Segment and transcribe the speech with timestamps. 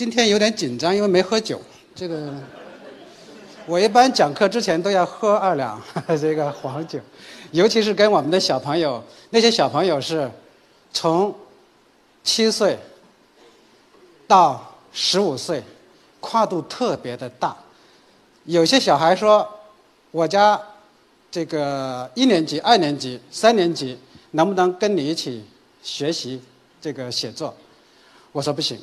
[0.00, 1.60] 今天有点紧张，因为没喝酒。
[1.94, 2.32] 这个
[3.66, 5.78] 我一般讲课之前都要喝二两
[6.18, 6.98] 这个黄酒，
[7.50, 10.30] 尤其是跟我们的小朋友，那些小朋友是
[10.90, 11.34] 从
[12.24, 12.78] 七岁
[14.26, 15.62] 到十五岁，
[16.18, 17.54] 跨度特别的大。
[18.46, 19.46] 有些小孩说，
[20.12, 20.58] 我家
[21.30, 23.98] 这个一年级、二年级、三年级
[24.30, 25.44] 能不能跟你一起
[25.82, 26.40] 学习
[26.80, 27.54] 这个写作？
[28.32, 28.80] 我说不行。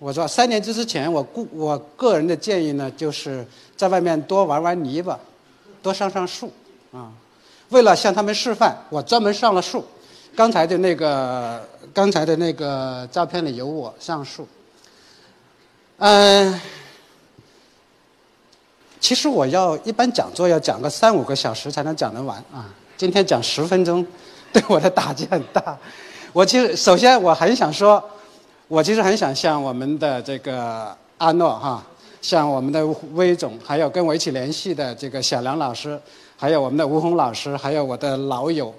[0.00, 3.46] 我说三年之之前，我故我个人的建议呢，就是
[3.76, 5.20] 在外面多玩玩泥巴，
[5.82, 6.50] 多上上树
[6.90, 7.12] 啊。
[7.68, 9.84] 为了向他们示范，我专门上了树。
[10.34, 14.48] 刚才的那个刚才的那个照片里有我上树。
[15.98, 16.58] 嗯，
[19.00, 22.74] 其实我要一般讲座要讲个三五个小时才能讲得完啊。
[22.96, 24.06] 今天讲十分钟，
[24.50, 25.76] 对我的打击很大。
[26.32, 28.02] 我其实首先我很想说。
[28.70, 31.84] 我其实很想向我们的这个阿诺哈，
[32.22, 36.00] 向我们的魏总，还有跟我一起联系的这个小梁老师，
[36.36, 38.72] 还有我们的吴红老师，还有我的老友，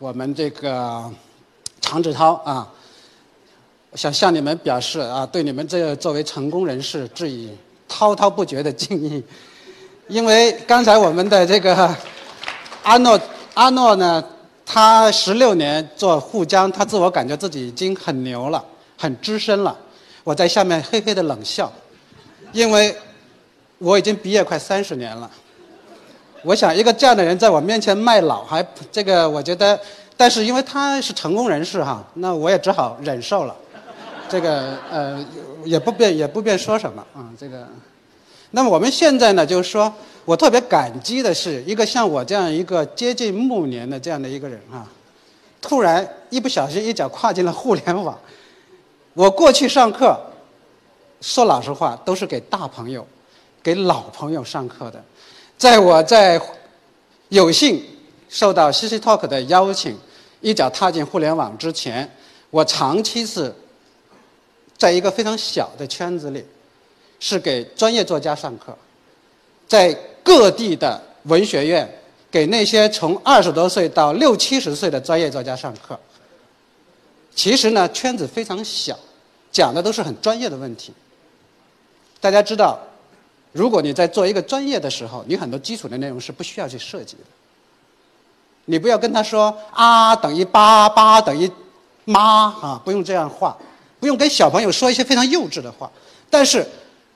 [0.00, 1.08] 我们这个
[1.80, 2.68] 常志涛啊，
[3.94, 9.22] 想向你们表示啊，对你们这作为成功人士致以滔滔不绝的敬意。
[10.08, 11.94] 因为刚才我们的这个
[12.82, 13.20] 阿诺
[13.54, 14.24] 阿诺呢，
[14.64, 18.64] 他十六年做沪江，他自我感觉自己已经很牛了。
[18.96, 19.76] 很资深了，
[20.24, 21.72] 我在下面嘿嘿的冷笑，
[22.52, 22.96] 因为
[23.78, 25.30] 我已经毕业快三十年了。
[26.42, 29.78] 我想一个这样的人在我面前卖老，还这个我觉得，
[30.16, 33.54] 但是因为他是成功人士哈，那我也只好忍受了。
[34.28, 35.24] 这个呃
[35.64, 37.66] 也不便也不便说什么啊，这个。
[38.52, 39.92] 那么我们现在呢，就是说
[40.24, 44.86] 我特别感激的是一个像我这样一个接近暮年的这样的一个人啊，
[45.60, 48.16] 突然一不小心一脚跨进了互联网。
[49.16, 50.14] 我过去上课，
[51.22, 53.06] 说老实话，都是给大朋友、
[53.62, 55.02] 给老朋友上课的。
[55.56, 56.38] 在我在
[57.30, 57.82] 有幸
[58.28, 59.96] 受到 CC Talk 的邀请，
[60.42, 62.14] 一脚踏进互联网之前，
[62.50, 63.54] 我长期是
[64.76, 66.44] 在一个非常小的圈子里，
[67.18, 68.76] 是给专业作家上课，
[69.66, 71.90] 在各地的文学院
[72.30, 75.98] 给那些从二十多岁到六七十岁的专业作家上课。
[77.34, 78.98] 其实呢，圈子非常小，
[79.56, 80.92] 讲的都是很专业的问题。
[82.20, 82.78] 大家知道，
[83.52, 87.22] 如果你在做一个专业的时候，你很多基础的内容是不需要去设计的。
[88.66, 91.50] 你不要跟他说啊等于八，八等于
[92.04, 93.56] 妈啊，不用这样画，
[93.98, 95.90] 不用跟小朋友说一些非常幼稚的话。
[96.28, 96.66] 但是，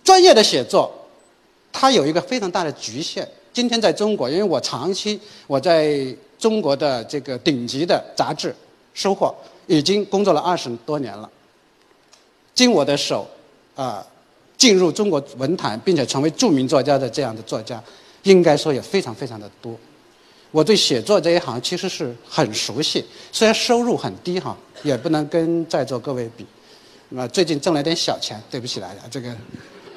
[0.02, 0.90] 专业的写作，
[1.70, 3.28] 它有一个非常大的局限。
[3.52, 8.56] 今天在中国，因为我长期我在中国的这个顶级的杂志
[8.94, 9.34] 收获。
[9.66, 11.30] 已经工作了二十多年了，
[12.60, 13.26] 经我的手，
[13.74, 14.06] 啊，
[14.58, 17.82] 进入中国文坛并且成为著名作家的这样的作家，
[18.24, 19.74] 应该说也非常非常的多。
[20.50, 26.44] 我对写作这一行其实是很熟悉，虽然收入很低哈，也不能跟在座各位比。
[27.08, 29.34] 那最近挣了点小钱，对不起大家，这个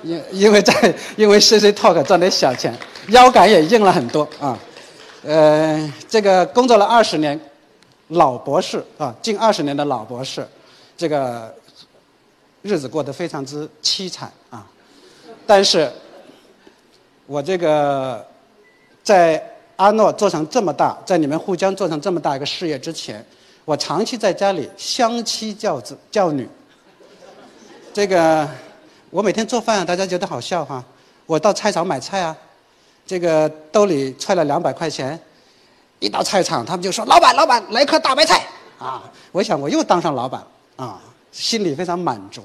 [0.01, 2.73] 因因为在因为 CC Talk 赚点小钱，
[3.09, 4.57] 腰杆也硬了很多啊。
[5.25, 7.37] 呃，这个工作了二十年。
[8.09, 10.45] 老博士啊，近二十年的老博士，
[10.95, 11.51] 这个
[12.63, 14.65] 日子过得非常之凄惨啊。
[15.45, 15.91] 但是，
[17.27, 18.25] 我这个
[19.03, 19.41] 在
[19.75, 23.23] 阿诺做成这么大，在你们沪江做成这么大一个事业之前，
[23.65, 26.49] 我长期在家里相妻教子教女。
[27.93, 28.49] 这个
[29.11, 30.83] 我每天做饭，大家觉得好笑哈。
[31.25, 32.35] 我到菜场买菜啊，
[33.05, 35.19] 这个兜里揣了两百块钱。
[35.99, 38.45] 一到菜场，他们就说：“老板，老板，来颗大白菜。”
[38.77, 40.43] 啊，我想我又当上老板
[40.75, 41.01] 啊，
[41.33, 42.41] 心里非常满足。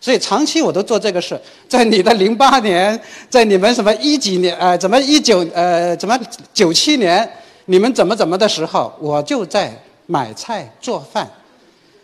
[0.00, 1.40] 所以长期我都做这个事。
[1.66, 6.18] 在你的零八年， 在你们什么一几年，呃，怎么一九，呃，怎么
[6.52, 7.28] 九七年，
[7.64, 9.72] 你们怎么怎么的时候，我就在
[10.06, 11.28] 买菜做饭，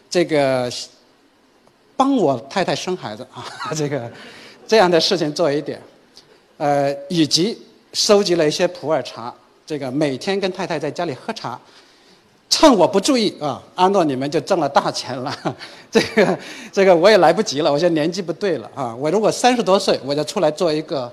[0.09, 0.73] 这个
[1.97, 3.45] 帮我太太生孩子啊，
[3.77, 4.11] 这个
[4.67, 5.81] 这样的事情做一点，
[6.57, 7.57] 呃，以及
[7.93, 9.33] 收集了一些普洱茶。
[9.67, 11.59] 这个每天跟太太在家里喝茶，
[12.55, 15.37] 趁我不注意啊，阿诺你们就挣了大钱了。
[15.91, 16.39] 这个
[16.73, 18.95] 这个我也来不及了，我现在年纪不对了啊。
[18.95, 21.11] 我如果三十多岁，我就出来做一个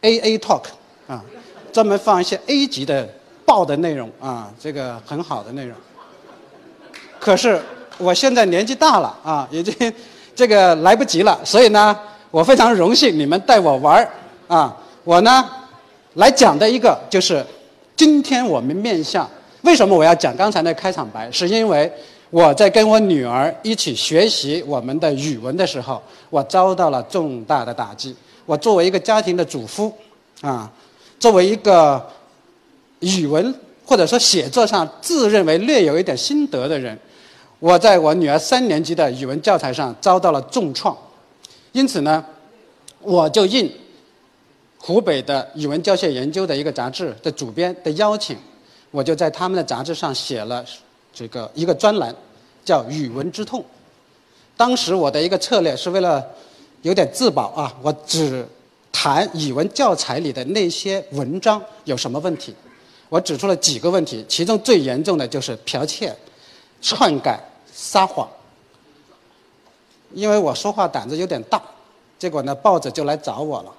[0.00, 0.62] A A talk
[1.06, 1.22] 啊，
[1.70, 3.06] 专门放一些 A 级的
[3.44, 5.76] 爆的内容啊，这个很好的内容。
[7.20, 7.60] 可是
[7.98, 9.92] 我现在年纪大了啊，已经
[10.34, 11.94] 这个来不及了，所以呢，
[12.30, 14.10] 我非常荣幸你们带我玩儿
[14.46, 14.74] 啊。
[15.04, 15.44] 我呢
[16.14, 17.44] 来讲的一个就是。
[17.98, 19.28] 今天我们面向
[19.68, 21.30] 为什么我要讲刚才那开场白？
[21.30, 21.92] 是因为
[22.30, 28.16] 我在跟我女儿一起学习我们的语文的时候，我遭到了重大的打击。
[28.46, 29.92] 我作为一个家庭的主妇，
[30.40, 30.72] 啊，
[31.20, 32.02] 作为一个
[33.00, 33.54] 语文
[33.84, 36.98] 或者说写作上自认为略有一点心得的人，
[37.58, 40.96] 我在我女儿三年级的语文教材上遭到了重创。
[41.72, 42.24] 因此呢，
[43.02, 43.70] 我就应
[44.78, 48.34] 湖北的语文教学研究的一个杂志的主编的邀请，
[48.90, 50.64] 我就在他们的杂志上写了。
[51.12, 52.14] 这个一个专栏
[52.64, 53.64] 叫“语文之痛”。
[54.56, 56.24] 当时我的一个策略是为了
[56.82, 58.46] 有点自保啊，我只
[58.92, 62.54] 谈语文教材里的那些文章有什么问题。
[63.08, 66.14] 我指出了几个问题，其中最严重的就是剽窃、
[66.80, 67.40] 篡改、
[67.72, 68.28] 撒谎。
[70.12, 71.60] 因为我说话胆子有点大，
[72.18, 73.72] 结果呢，报纸就来找我了。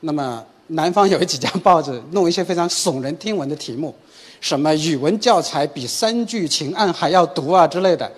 [0.00, 3.94] 那么南方有几家报纸弄一些非常耸人听闻的题目。
[4.40, 8.10] 什么语文教材比三聚氰胺还要毒啊之类的，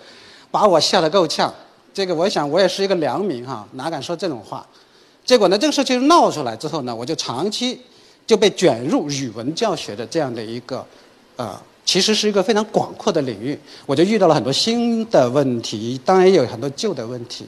[0.51, 1.53] 把我吓得够呛。
[1.93, 4.67] 这个我想我也是一个良民哈，哪敢说这种话？
[5.25, 7.81] 结果呢，这个事情闹出来之后呢，我就长期
[8.27, 10.85] 就被卷入语文教学的这样的一个，
[11.37, 13.59] 呃，其实是一个非常广阔的领域。
[13.87, 17.47] 我就遇到了很多新的问题，当然也有很多旧的问题，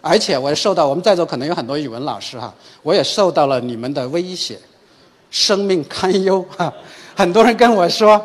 [0.00, 4.58] 而且我也受到我们在座可能有很多语文老师哈，我也受到了你们的威胁，
[5.30, 6.72] 生命堪忧哈。
[7.18, 8.24] 很多人跟我说，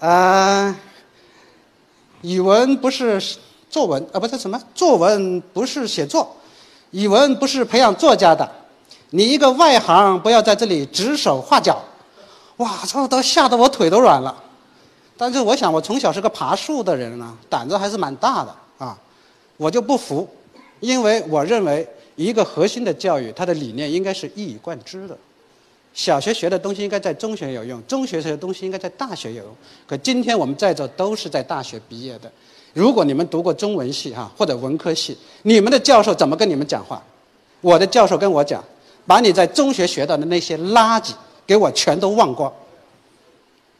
[0.00, 0.76] 啊，
[2.20, 3.18] 语文不是
[3.70, 6.36] 作文啊，不是什么作文不是写作，
[6.90, 8.46] 语文不是培养作家的，
[9.08, 11.82] 你一个外行不要在这里指手画脚，
[12.58, 14.36] 哇，这都吓得我腿都软了。
[15.16, 18.94] 但是我想，我从小是个爬树的人呢，胆子还是蛮大的啊，
[19.56, 20.28] 我就不服，
[20.80, 25.16] 因为我认为一个核心的教育，它的理念应该是一以贯之的。
[25.98, 29.52] 小学学的东西应该在中学有用，中学学的东西应该在大学有用。
[29.84, 32.30] 可今天我们在座都是在大学毕业的，
[32.72, 37.02] 如果你们读过中文系哈或者文科系，你们的教授怎么跟你们讲话？
[37.60, 38.64] 我的教授跟我讲，
[39.08, 41.10] 把你在中学学到的那些垃圾
[41.44, 42.52] 给我全都忘光。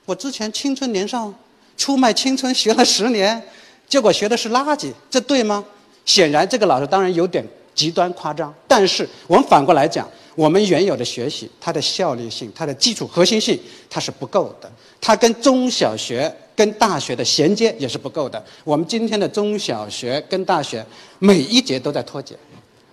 [0.05, 1.33] 我之前青春年少，
[1.77, 3.41] 出卖青春学了十年，
[3.87, 5.65] 结果学的是垃圾，这对吗？
[6.05, 10.09] 显然这个老师当然有点极端夸张，但是我们反过来讲。
[10.39, 13.59] 我们原有的学习，它的效率性、它的基础核心性，
[13.91, 14.71] 它是不够的。
[15.01, 18.41] 它跟中小学、跟大学的衔接也是不够的。
[18.63, 20.87] 我们今天的中小学跟大学
[21.19, 22.37] 每一节都在脱节，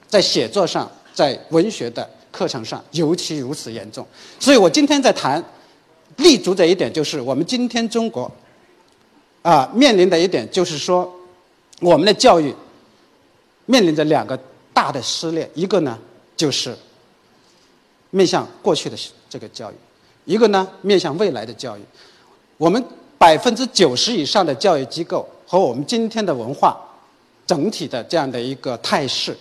[0.08, 4.04] 在写作上，在文学的课程上尤其如此严重。
[4.40, 5.44] 所以我今天在谈，
[6.16, 8.32] 立足这一点，就是我们今天中国
[9.44, 11.14] 啊面临的一点，就是说
[11.80, 12.52] 我们的教育
[13.68, 14.36] 面临着两个
[14.74, 15.96] 大的撕裂，一个呢
[16.36, 16.76] 就是。
[18.16, 18.96] 面向过去的
[19.30, 19.76] 这个教育，
[20.24, 21.82] 一个呢面向未来的教育。
[22.56, 22.82] 我们
[23.18, 26.80] 百分之九十以上的教育机构和我们今天的文化
[27.46, 29.36] 整体的这样的一个态势，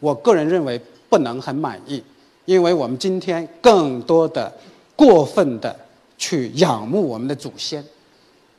[0.00, 0.78] 我个人认为
[1.08, 2.02] 不能很满意，
[2.44, 4.52] 因为我们今天更多的
[4.94, 5.74] 过分的
[6.18, 7.82] 去仰慕我们的祖先，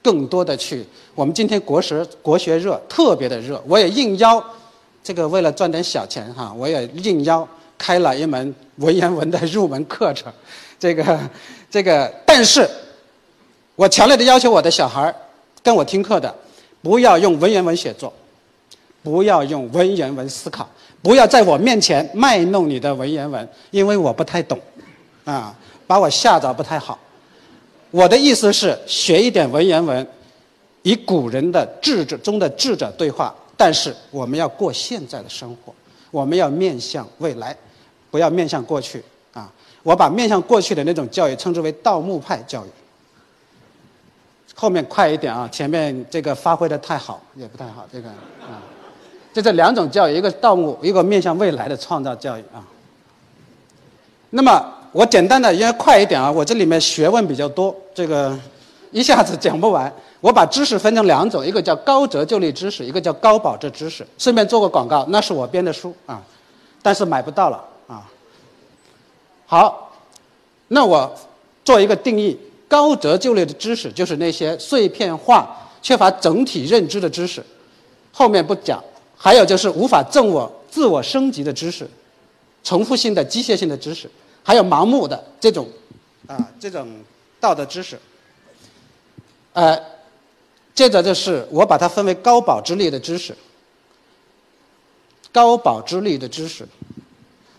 [0.02, 4.44] 更多的去我们今天国学国学热特别的热，我也应邀
[5.04, 7.48] 这个为了赚点小钱哈，我也应邀。
[7.82, 10.32] 开了一门文言文的入门课程，
[10.80, 11.20] 这个，
[11.68, 12.70] 这个，但是，
[13.76, 15.16] 我强烈的要求我的小孩儿
[15.64, 16.32] 跟我听课的，
[16.84, 18.14] 不要用文言文写作，
[19.02, 20.70] 不要用文言文思考，
[21.02, 24.60] 不要在我面前卖弄你的文言文，因为我不太懂，
[25.26, 27.00] 啊，把我吓着不太好。
[27.90, 30.08] 我的意思是学一点文言文，
[30.84, 35.74] 以古人的智者中的智者对话，但是我们要过现在的生活，
[36.12, 37.58] 我们要面向未来。
[38.12, 39.04] 不要面向过去
[39.34, 39.50] 啊！
[39.82, 42.70] 我把面向过去的那种教育称之为盗墓派教育。
[44.54, 45.50] 后面快一点啊！
[45.52, 48.62] 前面这个发挥的太好也不太好，这个啊，
[49.34, 52.62] 就这两种教育，一个盗墓，一个面向未来的创造教育啊。
[54.30, 58.38] 那么我简单的，因为快一点啊，我这里面学问比较多，这个
[58.92, 59.92] 一下子讲不完。
[60.20, 64.06] 我把知识分成两种，一个叫高折旧率知识，一个叫高保值知识。
[64.20, 66.22] 顺便做个广告，那是我编的书啊，
[66.84, 67.60] 但是买不到了。
[67.88, 68.10] 啊
[69.46, 69.92] 好，
[70.70, 71.14] 那我
[71.66, 77.44] 做一个定义：高折旧类的知识就是那些碎片化、缺乏整体认知的知识，
[78.14, 78.82] 后面不讲。
[79.18, 81.88] 还有就是无法自我自我升级的知识，
[82.64, 84.10] 重复性的机械性的知识，
[84.42, 85.68] 还有盲目的这种
[86.26, 86.88] 啊这种
[87.40, 88.00] 道德知识。
[89.54, 89.78] 呃，
[90.74, 93.36] 接着就是我把它分为高保值力的知识，
[95.32, 96.68] 高保值力的知识。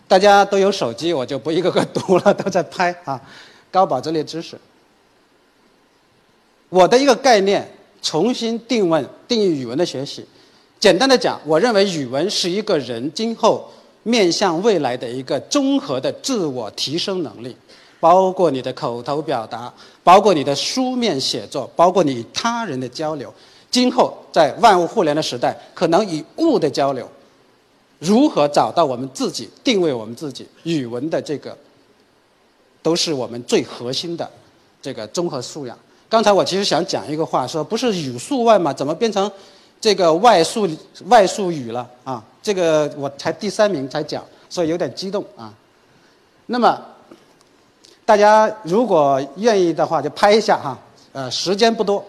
[0.07, 3.19] 大家都有手机，我就不一个个读了，都在拍啊。
[3.71, 4.55] 高保值类知识，
[6.69, 7.67] 我的一个概念
[8.03, 10.23] 重新定位定义语文的学习。
[10.79, 13.67] 简单的讲，我认为语文是一个人今后
[14.03, 17.57] 面向未来的一个综合的自我提升能力，
[17.99, 23.33] 包括你的口头表达，包括你的书面写作，包括你与他人的交流。
[23.71, 27.09] 今后在万物互联的时代，可能以物的交流，
[28.03, 31.57] 如何找到我们自己，定位我们自己，语文的这个，
[32.81, 34.29] 都是我们最核心的
[34.81, 35.77] 这个综合素养。
[36.09, 38.73] 刚才我其实想讲一个话，说不是语数外吗？
[38.73, 39.31] 怎么变成
[39.79, 40.67] 这个外数
[41.05, 42.23] 外数语了啊？
[42.41, 45.53] 这个我才第三名才讲，所以有点激动啊。
[46.47, 46.79] 那么
[48.03, 50.77] 大家如果愿意的话，就拍一下哈。
[51.13, 52.03] 呃，时间不多。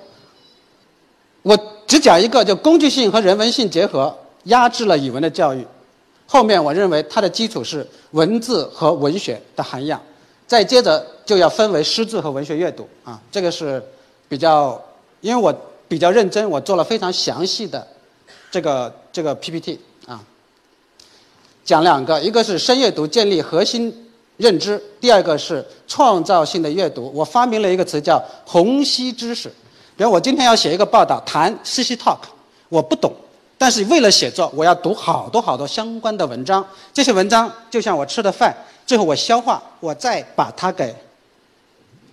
[1.42, 5.64] 我只讲一个，就工具性和人文性结合，压制了语文的教育。
[6.26, 10.00] 后面我认为它的基础是文字和文学的涵养，
[10.46, 13.82] 再接着就要分为诗字和文学阅读啊，这个是
[14.28, 14.82] 比较，
[15.20, 15.54] 因为我
[15.86, 17.86] 比较认真，我做了非常详细的
[18.50, 20.22] 这个这个 PPT 啊，
[21.64, 27.10] 讲两个，一个是深阅读建立核心认知，第二个是创造性的阅读。
[27.14, 29.48] 我发明了一个词叫虹吸知识。
[29.96, 32.18] 比如我今天要写一个报道，谈 CC Talk，
[32.68, 33.12] 我不懂，
[33.56, 36.66] 但是为了写作，我要读好多好多相关的文章。
[36.92, 40.94] 这些文章就像我吃的饭，最后我消化，我再把它给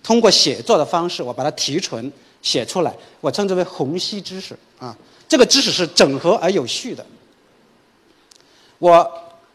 [0.02, 4.96] 通过写作的方式，我把它提纯写出来，我称之为虹吸知识啊。
[5.28, 7.04] 这个知识是整合而有序的。
[8.78, 9.10] 我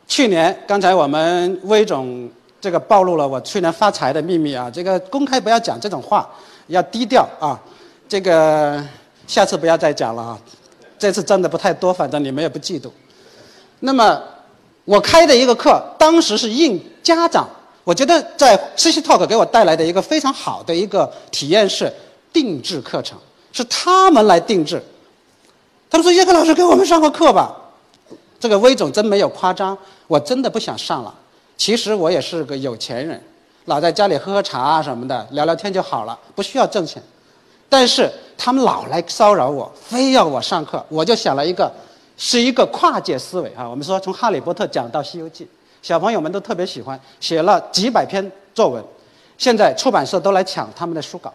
[0.07, 2.29] 去年刚才我们魏总
[2.59, 6.29] 这个暴露了我去年发财的秘密啊，这个公开不要讲这种话，
[6.67, 7.59] 要低调啊。
[8.09, 8.81] 这个
[9.27, 10.39] 下次不要再讲了啊！
[10.97, 12.89] 这次挣的不太多，反正你们也不嫉妒。
[13.79, 14.21] 那么
[14.85, 17.47] 我开的一个课，当时是应家长，
[17.83, 21.91] 我觉得在 CC Talk 给我带来的一个非常好的一个体验是
[22.33, 23.17] 定制课程，
[23.51, 24.81] 是他们来定制。
[25.89, 27.55] 他们说：“叶克老师给我们上个课吧。”
[28.39, 29.77] 这个威总真没有夸张，
[30.07, 31.13] 我真的不想上了。
[31.55, 33.23] 其实我也是个有钱人，
[33.65, 37.01] 老在家里喝喝茶啊什么的，聊聊天就好了，不需要挣钱。
[37.69, 41.69] 但是他们老来骚扰我，非要我上课，我就想了一个，
[42.15, 43.67] 是一个跨界思维啊。
[43.67, 45.43] 我们说从《哈利波特》讲到《西游记》，
[45.81, 48.83] 小朋友们都特别喜欢，写了几百篇作文，
[49.37, 51.33] 现在出版社都来抢他们的书稿，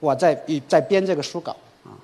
[0.00, 1.54] 我在与在编这个书稿
[1.84, 1.94] 啊，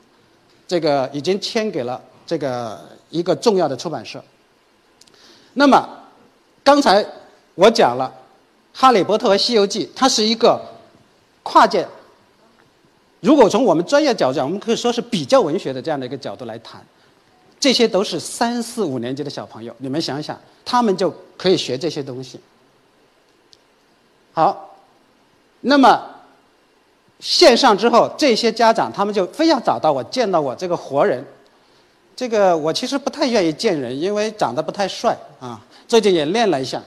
[0.69, 2.79] 这个已经签给了这个
[3.11, 4.23] 一个重要的出版社。
[5.55, 5.89] 那么
[6.63, 7.05] 刚才
[7.57, 8.13] 我讲了，
[8.79, 10.61] 《哈利波特》和《西游记》，它是一个
[11.43, 11.85] 跨界。
[13.25, 16.85] 如果从我们专业角度讲，我们可以说是比较文学的这样的一个角度来谈，
[17.59, 22.39] 这些都是三四五年级的小朋友，你们想想，他们就可以学这些东西。
[24.35, 24.77] 好，
[25.63, 26.07] 那么
[27.19, 31.25] 线上之后，这些家长他们就非要找到我，见到我这个活人。
[32.15, 35.59] 这个我其实不太愿意见人，因为长得不太帅啊。
[35.89, 36.83] 最近也练了一下，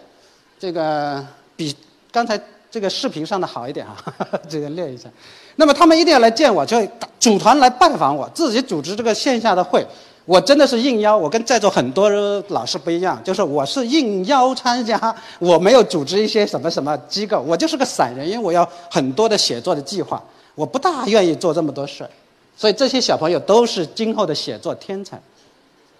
[0.60, 1.26] 这个
[1.56, 1.76] 比
[2.12, 2.40] 刚才。
[2.78, 3.98] 这个视频上的好一点啊，
[4.48, 5.10] 这个练一下。
[5.56, 6.80] 那么他们一定要来见我，就
[7.20, 9.84] 组团来拜访我，自己组织这个线下的会。
[10.26, 12.08] 我真的是应邀，我跟在座很多
[12.50, 22.10] 老师不一样，就是我是应邀参加，我没有组织一些什么什么机构，我就是个散人，因为我要很多的写作的计划，我不大愿意做这么多事儿。
[22.56, 25.20] 所以这些小朋友都是今后的写作天才，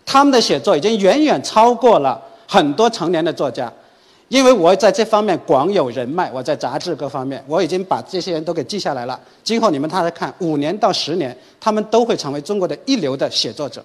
[0.06, 3.74] 他们的写作已经远远超过了很多成年的作家。
[4.30, 9.18] 因为我在这方面广有人脉，我在杂志各方面，我已经把这些人都给记下来了。
[9.44, 13.84] 今后你们大家看，五年到十年，他们都会成为中国的一流的写作者。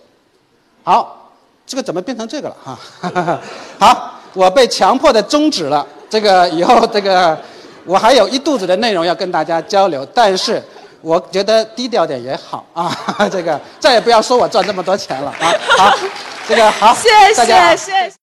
[0.83, 1.31] 好，
[1.65, 3.41] 这个怎么变成这个了哈？
[3.79, 5.87] 好，我被强迫的终止了。
[6.11, 7.39] 这个以后这个
[7.85, 10.61] 我还有一肚子的内容要跟大家交流，但是
[11.03, 12.93] 我觉得低调点也好啊。
[13.31, 15.55] 这个再也不要说我赚这么多钱了啊。
[15.79, 15.97] 好，
[16.49, 18.22] 这个好，谢谢谢谢。